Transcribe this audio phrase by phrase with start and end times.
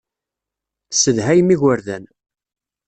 [0.89, 2.03] Tessedhayem igerdan.